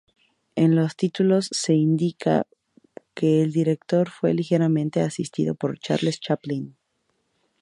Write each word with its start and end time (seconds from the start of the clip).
En 0.55 0.75
los 0.75 0.95
títulos 0.95 1.47
se 1.51 1.75
indica 1.75 2.47
que 3.13 3.43
el 3.43 3.51
director 3.51 4.09
fue 4.09 4.33
"ligeramente 4.33 5.01
asistido 5.01 5.53
por 5.53 5.77
Charles 5.77 6.19
Chaplin". 6.19 6.75